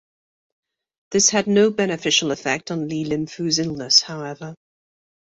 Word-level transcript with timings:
This 1.11 1.29
had 1.29 1.45
no 1.45 1.69
beneficial 1.69 2.31
effect 2.31 2.71
on 2.71 2.87
Li 2.89 3.05
Linfu's 3.05 3.59
illness, 3.59 4.01
however. 4.01 4.55